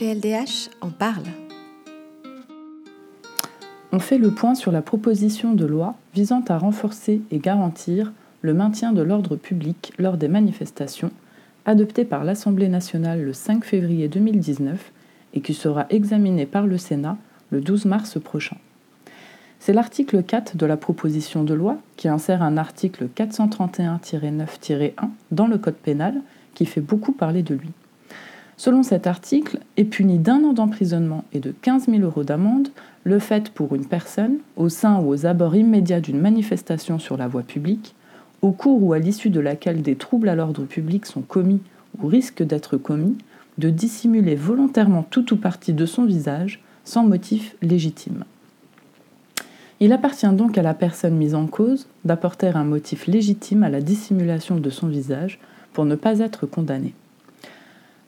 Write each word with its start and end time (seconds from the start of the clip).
PLDH 0.00 0.70
en 0.80 0.88
parle. 0.88 1.26
On 3.92 3.98
fait 3.98 4.16
le 4.16 4.30
point 4.30 4.54
sur 4.54 4.72
la 4.72 4.80
proposition 4.80 5.52
de 5.52 5.66
loi 5.66 5.94
visant 6.14 6.42
à 6.48 6.56
renforcer 6.56 7.20
et 7.30 7.38
garantir 7.38 8.10
le 8.40 8.54
maintien 8.54 8.94
de 8.94 9.02
l'ordre 9.02 9.36
public 9.36 9.92
lors 9.98 10.16
des 10.16 10.28
manifestations, 10.28 11.10
adoptée 11.66 12.06
par 12.06 12.24
l'Assemblée 12.24 12.70
nationale 12.70 13.22
le 13.22 13.34
5 13.34 13.62
février 13.62 14.08
2019 14.08 14.90
et 15.34 15.42
qui 15.42 15.52
sera 15.52 15.84
examinée 15.90 16.46
par 16.46 16.66
le 16.66 16.78
Sénat 16.78 17.18
le 17.50 17.60
12 17.60 17.84
mars 17.84 18.18
prochain. 18.18 18.56
C'est 19.58 19.74
l'article 19.74 20.22
4 20.22 20.56
de 20.56 20.64
la 20.64 20.78
proposition 20.78 21.44
de 21.44 21.52
loi 21.52 21.76
qui 21.98 22.08
insère 22.08 22.42
un 22.42 22.56
article 22.56 23.08
431-9-1 23.14 24.92
dans 25.30 25.46
le 25.46 25.58
Code 25.58 25.74
pénal 25.74 26.22
qui 26.54 26.64
fait 26.64 26.80
beaucoup 26.80 27.12
parler 27.12 27.42
de 27.42 27.54
lui. 27.54 27.68
Selon 28.60 28.82
cet 28.82 29.06
article, 29.06 29.58
est 29.78 29.84
puni 29.84 30.18
d'un 30.18 30.44
an 30.44 30.52
d'emprisonnement 30.52 31.24
et 31.32 31.40
de 31.40 31.50
15 31.62 31.86
000 31.86 32.00
euros 32.00 32.24
d'amende 32.24 32.68
le 33.04 33.18
fait 33.18 33.48
pour 33.48 33.74
une 33.74 33.86
personne, 33.86 34.36
au 34.56 34.68
sein 34.68 35.00
ou 35.00 35.08
aux 35.08 35.24
abords 35.24 35.56
immédiats 35.56 36.02
d'une 36.02 36.20
manifestation 36.20 36.98
sur 36.98 37.16
la 37.16 37.26
voie 37.26 37.40
publique, 37.40 37.94
au 38.42 38.50
cours 38.50 38.82
ou 38.82 38.92
à 38.92 38.98
l'issue 38.98 39.30
de 39.30 39.40
laquelle 39.40 39.80
des 39.80 39.96
troubles 39.96 40.28
à 40.28 40.34
l'ordre 40.34 40.64
public 40.64 41.06
sont 41.06 41.22
commis 41.22 41.62
ou 42.02 42.06
risquent 42.06 42.42
d'être 42.42 42.76
commis, 42.76 43.16
de 43.56 43.70
dissimuler 43.70 44.34
volontairement 44.34 45.06
tout 45.08 45.32
ou 45.32 45.38
partie 45.38 45.72
de 45.72 45.86
son 45.86 46.04
visage 46.04 46.62
sans 46.84 47.06
motif 47.06 47.56
légitime. 47.62 48.24
Il 49.80 49.90
appartient 49.90 50.28
donc 50.34 50.58
à 50.58 50.62
la 50.62 50.74
personne 50.74 51.16
mise 51.16 51.34
en 51.34 51.46
cause 51.46 51.88
d'apporter 52.04 52.48
un 52.48 52.64
motif 52.64 53.06
légitime 53.06 53.62
à 53.62 53.70
la 53.70 53.80
dissimulation 53.80 54.58
de 54.58 54.68
son 54.68 54.88
visage 54.88 55.38
pour 55.72 55.86
ne 55.86 55.94
pas 55.94 56.18
être 56.18 56.44
condamné. 56.44 56.92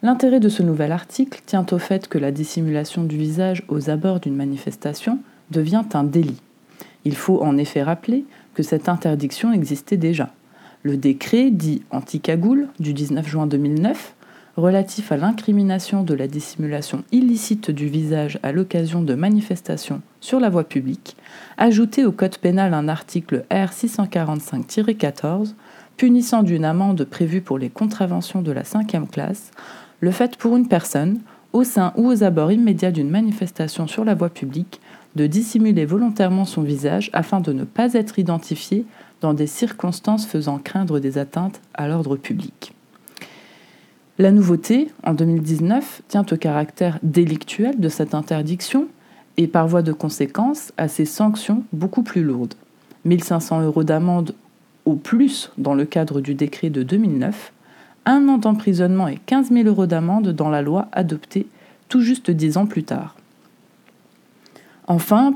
L'intérêt 0.05 0.41
de 0.41 0.49
ce 0.49 0.65
nouvel 0.65 0.91
article 0.91 1.41
tient 1.47 1.65
au 1.71 1.79
fait 1.79 2.09
que 2.09 2.19
la 2.19 2.33
dissimulation 2.33 3.05
du 3.05 3.17
visage 3.17 3.63
aux 3.69 3.89
abords 3.89 4.19
d'une 4.19 4.35
manifestation 4.35 5.21
devient 5.53 5.85
un 5.95 6.03
délit. 6.03 6.43
Il 7.05 7.15
faut 7.15 7.41
en 7.41 7.57
effet 7.57 7.85
rappeler 7.85 8.25
que 8.55 8.65
cette 8.65 8.89
interdiction 8.89 9.53
existait 9.53 9.97
déjà. 9.97 10.31
Le 10.83 10.97
décret 10.97 11.53
dit 11.53 11.83
anti-cagoule 11.93 12.67
du 12.81 12.95
19 12.95 13.29
juin 13.29 13.47
2009 13.47 14.17
relatif 14.57 15.13
à 15.13 15.17
l'incrimination 15.17 16.03
de 16.03 16.15
la 16.15 16.27
dissimulation 16.27 17.05
illicite 17.13 17.71
du 17.71 17.87
visage 17.87 18.41
à 18.43 18.51
l'occasion 18.51 19.03
de 19.03 19.15
manifestations 19.15 20.03
sur 20.21 20.41
la 20.41 20.51
voie 20.51 20.65
publique, 20.65 21.17
ajouté 21.59 22.05
au 22.05 22.11
Code 22.11 22.39
pénal 22.39 22.75
un 22.75 22.89
article 22.89 23.45
R645-14 23.53 25.55
punissant 25.97 26.43
d'une 26.43 26.65
amende 26.65 27.05
prévue 27.05 27.41
pour 27.41 27.57
les 27.57 27.71
contraventions 27.71 28.43
de 28.43 28.51
la 28.51 28.65
cinquième 28.65 29.07
classe 29.07 29.53
le 30.03 30.11
fait 30.11 30.37
pour 30.37 30.57
une 30.57 30.67
personne, 30.67 31.21
au 31.53 31.63
sein 31.65 31.93
ou 31.97 32.09
aux 32.09 32.25
abords 32.25 32.51
immédiats 32.51 32.91
d'une 32.91 33.09
manifestation 33.09 33.87
sur 33.87 34.05
la 34.05 34.15
voie 34.15 34.31
publique, 34.31 34.81
de 35.15 35.27
dissimuler 35.27 35.85
volontairement 35.85 36.45
son 36.45 36.63
visage 36.63 37.09
afin 37.13 37.41
de 37.41 37.53
ne 37.53 37.65
pas 37.65 37.95
être 37.95 38.19
identifié 38.19 38.85
dans 39.21 39.33
des 39.33 39.47
circonstances 39.47 40.27
faisant 40.27 40.59
craindre 40.59 40.99
des 40.99 41.19
atteintes 41.19 41.61
à 41.75 41.87
l'ordre 41.87 42.17
public. 42.17 42.75
La 44.19 44.33
nouveauté, 44.33 44.89
en 45.05 45.15
2019, 45.15 46.03
tient 46.09 46.27
au 46.31 46.37
caractère 46.37 46.99
délictuel 47.05 47.79
de 47.79 47.89
cette 47.89 48.15
interdiction 48.15 48.89
et 49.37 49.47
par 49.47 49.69
voie 49.69 49.83
de 49.83 49.93
conséquence 49.93 50.73
à 50.79 50.89
ses 50.89 51.05
sanctions 51.05 51.63
beaucoup 51.73 52.03
plus 52.03 52.25
lourdes. 52.25 52.55
1500 53.05 53.63
euros 53.63 53.85
d'amende 53.85 54.35
au 54.85 54.95
plus 54.95 55.53
dans 55.59 55.75
le 55.75 55.85
cadre 55.85 56.21
du 56.21 56.35
décret 56.35 56.71
de 56.71 56.83
2009 56.83 57.53
un 58.07 58.29
an 58.29 58.39
d'emprisonnement 58.39 59.09
et 59.09 59.19
15 59.27 59.51
000 59.51 59.69
euros 59.69 59.87
d'amende 59.87 60.29
dans 60.29 60.51
la 60.51 60.63
loi 60.63 60.89
adoptée 60.93 61.47
tout 61.89 62.01
juste 62.01 62.31
dix 62.31 62.57
ans 62.57 62.67
plus 62.67 62.85
tard. 62.85 63.17
Enfin, 64.89 65.33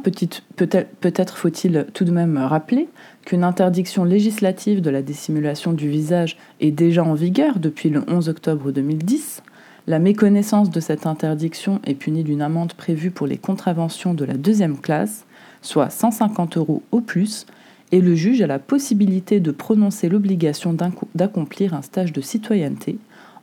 peut-être 0.57 1.37
faut-il 1.39 1.87
tout 1.95 2.05
de 2.05 2.11
même 2.11 2.37
rappeler 2.37 2.89
qu'une 3.25 3.45
interdiction 3.45 4.05
législative 4.05 4.81
de 4.81 4.91
la 4.91 5.03
dissimulation 5.03 5.73
du 5.73 5.89
visage 5.89 6.37
est 6.61 6.73
déjà 6.73 7.05
en 7.05 7.15
vigueur 7.15 7.59
depuis 7.59 7.89
le 7.89 8.03
11 8.09 8.29
octobre 8.29 8.73
2010. 8.73 9.43
La 9.87 10.01
méconnaissance 10.01 10.69
de 10.71 10.81
cette 10.81 11.07
interdiction 11.07 11.81
est 11.85 11.95
punie 11.95 12.25
d'une 12.25 12.43
amende 12.43 12.73
prévue 12.73 13.13
pour 13.13 13.29
les 13.29 13.39
contraventions 13.39 14.15
de 14.15 14.25
la 14.25 14.35
deuxième 14.35 14.79
classe, 14.79 15.25
soit 15.63 15.91
150 15.91 16.57
euros 16.57 16.83
au 16.91 17.01
plus, 17.01 17.47
et 17.93 18.01
le 18.01 18.15
juge 18.15 18.43
a 18.43 18.47
la 18.47 18.59
possibilité 18.59 19.41
de 19.41 19.51
prononcer 19.51 20.09
l'obligation 20.09 20.77
d'accomplir 21.15 21.75
un 21.75 21.83
stage 21.83 22.13
de 22.13 22.21
citoyenneté 22.21 22.99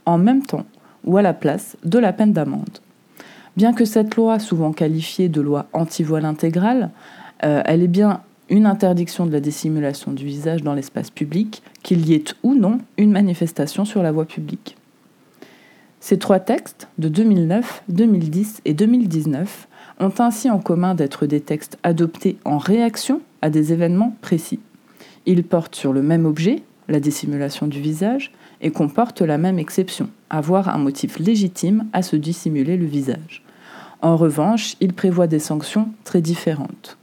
en 0.06 0.18
même 0.18 0.46
temps 0.46 0.66
ou 1.06 1.18
à 1.18 1.22
la 1.22 1.34
place 1.34 1.78
de 1.84 2.00
la 2.00 2.14
peine 2.14 2.34
d'amende. 2.34 2.80
Bien 3.56 3.74
que 3.74 3.86
cette 3.86 4.16
loi, 4.16 4.40
souvent 4.40 4.74
qualifiée 4.74 5.30
de 5.30 5.42
loi 5.42 5.68
anti-voile 5.74 6.26
intégrale, 6.26 6.90
euh, 7.44 7.62
elle 7.66 7.84
est 7.84 7.88
bien 7.88 8.22
une 8.50 8.66
interdiction 8.66 9.26
de 9.26 9.32
la 9.32 9.40
dissimulation 9.40 10.12
du 10.12 10.26
visage 10.26 10.64
dans 10.64 10.74
l'espace 10.74 11.10
public, 11.10 11.62
qu'il 11.82 12.08
y 12.08 12.14
ait 12.14 12.24
ou 12.44 12.56
non 12.56 12.80
une 12.98 13.12
manifestation 13.12 13.86
sur 13.86 14.04
la 14.04 14.12
voie 14.12 14.26
publique. 14.26 14.76
Ces 16.00 16.20
trois 16.20 16.40
textes, 16.40 16.88
de 16.98 17.08
2009, 17.08 17.84
2010 17.88 18.62
et 18.66 18.74
2019, 18.74 19.68
ont 20.00 20.14
ainsi 20.20 20.50
en 20.50 20.60
commun 20.60 20.96
d'être 20.96 21.26
des 21.26 21.42
textes 21.42 21.78
adoptés 21.84 22.38
en 22.46 22.58
réaction 22.58 23.22
à 23.42 23.50
des 23.50 23.74
événements 23.74 24.16
précis. 24.22 24.60
Ils 25.26 25.44
portent 25.44 25.76
sur 25.76 25.94
le 25.94 26.02
même 26.02 26.26
objet, 26.26 26.64
la 26.88 27.00
dissimulation 27.00 27.68
du 27.68 27.80
visage, 27.80 28.32
et 28.62 28.72
comportent 28.72 29.22
la 29.22 29.38
même 29.38 29.60
exception, 29.60 30.10
avoir 30.30 30.70
un 30.70 30.78
motif 30.78 31.20
légitime 31.20 31.86
à 31.94 32.02
se 32.02 32.16
dissimuler 32.16 32.78
le 32.78 32.86
visage. 32.86 33.44
En 34.02 34.18
revanche, 34.18 34.76
ils 34.82 34.94
prévoient 34.94 35.28
des 35.28 35.40
sanctions 35.40 35.90
très 36.04 36.22
différentes. 36.22 36.98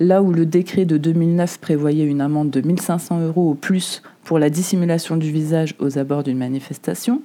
Là 0.00 0.22
où 0.22 0.32
le 0.32 0.44
décret 0.44 0.84
de 0.84 0.98
2009 0.98 1.58
prévoyait 1.58 2.04
une 2.04 2.20
amende 2.20 2.50
de 2.50 2.60
1500 2.60 3.20
euros 3.20 3.50
au 3.50 3.54
plus 3.54 4.02
pour 4.24 4.38
la 4.38 4.50
dissimulation 4.50 5.16
du 5.16 5.30
visage 5.30 5.74
aux 5.78 5.98
abords 5.98 6.22
d'une 6.22 6.38
manifestation, 6.38 7.22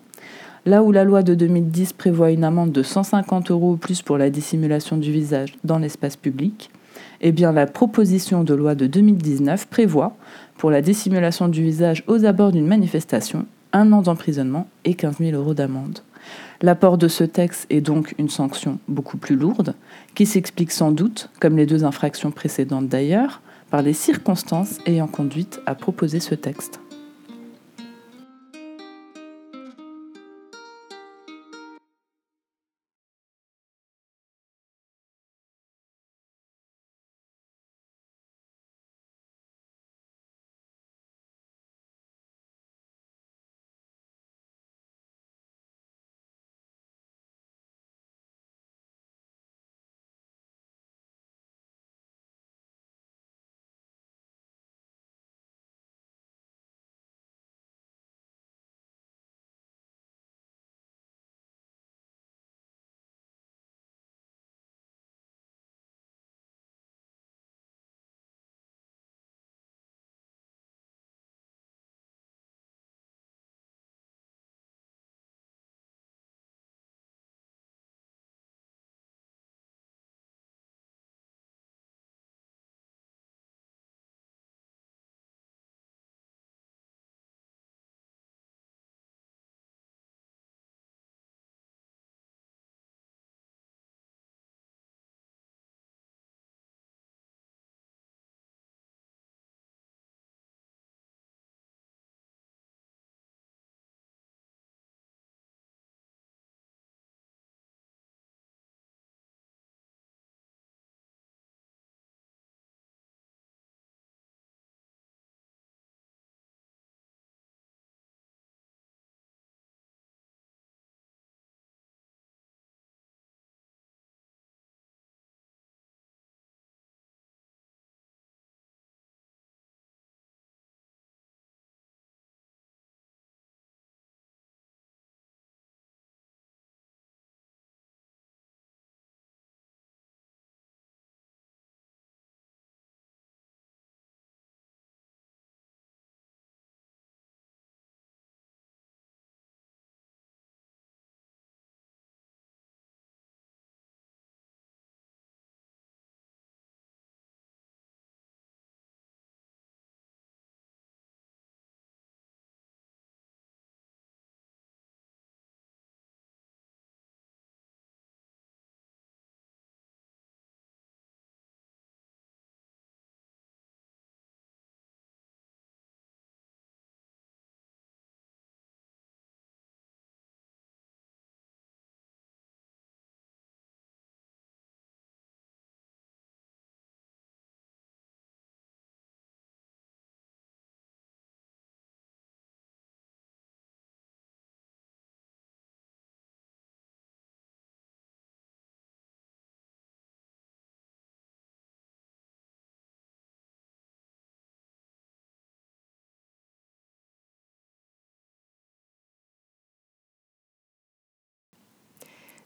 là 0.65 0.83
où 0.83 0.91
la 0.91 1.03
loi 1.03 1.23
de 1.23 1.35
2010 1.35 1.93
prévoit 1.93 2.31
une 2.31 2.43
amende 2.43 2.71
de 2.71 2.83
150 2.83 3.51
euros 3.51 3.73
au 3.73 3.75
plus 3.75 4.01
pour 4.01 4.17
la 4.17 4.29
dissimulation 4.29 4.97
du 4.97 5.11
visage 5.11 5.55
dans 5.63 5.79
l'espace 5.79 6.15
public, 6.15 6.69
eh 7.21 7.31
la 7.31 7.65
proposition 7.65 8.43
de 8.43 8.53
loi 8.53 8.75
de 8.75 8.87
2019 8.87 9.67
prévoit, 9.67 10.15
pour 10.57 10.71
la 10.71 10.81
dissimulation 10.81 11.47
du 11.47 11.63
visage 11.63 12.03
aux 12.07 12.25
abords 12.25 12.51
d'une 12.51 12.67
manifestation, 12.67 13.45
un 13.73 13.91
an 13.93 14.01
d'emprisonnement 14.01 14.67
et 14.85 14.93
15 14.93 15.17
000 15.19 15.37
euros 15.37 15.53
d'amende. 15.53 15.99
L'apport 16.61 16.97
de 16.97 17.07
ce 17.07 17.23
texte 17.23 17.65
est 17.69 17.81
donc 17.81 18.13
une 18.17 18.29
sanction 18.29 18.79
beaucoup 18.87 19.17
plus 19.17 19.35
lourde, 19.35 19.75
qui 20.15 20.25
s'explique 20.25 20.71
sans 20.71 20.91
doute, 20.91 21.29
comme 21.39 21.55
les 21.55 21.65
deux 21.65 21.85
infractions 21.85 22.31
précédentes 22.31 22.89
d'ailleurs, 22.89 23.41
par 23.69 23.81
les 23.81 23.93
circonstances 23.93 24.79
ayant 24.85 25.07
conduit 25.07 25.47
à 25.65 25.75
proposer 25.75 26.19
ce 26.19 26.35
texte. 26.35 26.81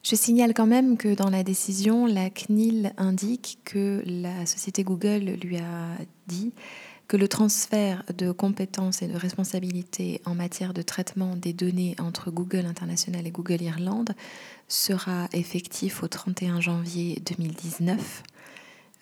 Je 0.04 0.16
signale 0.18 0.54
quand 0.54 0.66
même 0.66 0.98
que 0.98 1.16
dans 1.16 1.30
la 1.30 1.44
décision, 1.44 2.06
la 2.06 2.30
CNIL 2.30 2.92
indique 2.98 3.60
que 3.64 4.04
la 4.06 4.46
société 4.46 4.84
Google 4.84 5.38
lui 5.42 5.58
a 5.58 5.96
dit 6.28 6.52
que 7.08 7.16
le 7.16 7.30
transfert 7.30 8.04
de 8.18 8.34
compétences 8.34 9.02
et 9.02 9.08
de 9.08 9.16
responsabilités 9.16 10.22
en 10.26 10.36
matière 10.36 10.74
de 10.74 10.82
traitement 10.82 11.38
des 11.38 11.54
données 11.54 11.96
entre 12.00 12.32
Google 12.32 12.66
International 12.66 13.26
et 13.26 13.32
Google 13.32 13.62
Irlande 13.62 14.14
sera 14.68 15.30
effectif 15.32 16.04
au 16.04 16.10
31 16.10 16.60
janvier 16.60 17.22
2019. 17.26 18.24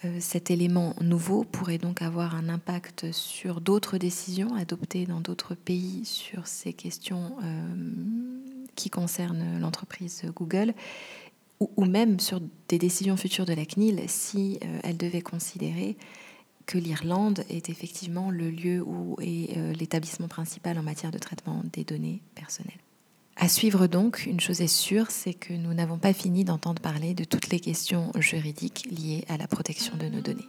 Euh, 0.04 0.18
cet 0.20 0.50
élément 0.50 0.96
nouveau 1.00 1.44
pourrait 1.44 1.78
donc 1.78 2.02
avoir 2.02 2.36
un 2.36 2.50
impact 2.50 3.12
sur 3.12 3.62
d'autres 3.62 3.98
décisions 3.98 4.56
adoptées 4.56 5.06
dans 5.06 5.22
d'autres 5.22 5.54
pays 5.54 6.06
sur 6.06 6.48
ces 6.48 6.74
questions 6.74 7.38
euh, 7.44 7.76
qui 8.76 8.90
concerne 8.90 9.60
l'entreprise 9.60 10.24
Google 10.36 10.74
ou, 11.60 11.86
même 11.86 12.20
sur 12.20 12.42
des 12.70 12.80
décisions 12.80 13.16
futures 13.16 13.46
de 13.46 13.54
la 13.54 13.66
CNIL 13.66 14.02
si 14.08 14.58
euh, 14.64 14.80
elle 14.84 14.98
devait 14.98 15.22
considérer 15.22 15.96
que 16.66 16.80
l'Irlande 16.80 17.44
est 17.50 17.70
effectivement 17.70 18.32
le 18.32 18.50
lieu 18.50 18.82
où 18.82 19.16
est 19.20 19.58
l'établissement 19.78 20.28
principal 20.28 20.78
en 20.78 20.84
matière 20.84 21.12
de 21.12 21.18
traitement 21.18 21.64
des 21.74 21.84
données 21.84 22.22
personnelles. 22.34 22.80
À 23.44 23.48
suivre 23.48 23.88
donc, 23.88 24.28
une 24.28 24.40
chose 24.40 24.62
est 24.62 24.68
sûre, 24.68 25.10
c'est 25.10 25.34
que 25.34 25.52
nous 25.54 25.74
n'avons 25.74 25.98
pas 25.98 26.14
fini 26.14 26.44
d'entendre 26.44 26.80
parler 26.80 27.16
de 27.16 27.24
toutes 27.24 27.50
les 27.50 27.60
questions 27.60 28.12
juridiques 28.20 28.88
liées 28.92 29.26
à 29.30 29.38
la 29.38 29.48
protection 29.48 29.98
de 29.98 30.06
nos 30.06 30.22
données. 30.22 30.48